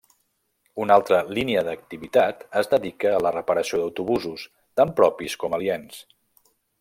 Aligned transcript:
Una 0.85 0.95
altra 0.99 1.19
línia 1.37 1.61
d'activitat 1.67 2.41
es 2.63 2.71
dedica 2.73 3.13
a 3.13 3.21
la 3.27 3.33
reparació 3.37 3.81
d'autobusos, 3.85 4.49
tant 4.81 4.99
propis 5.01 5.41
com 5.45 5.59
aliens. 5.59 6.01